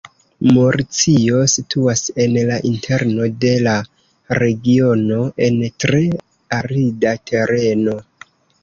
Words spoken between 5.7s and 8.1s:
tre arida tereno.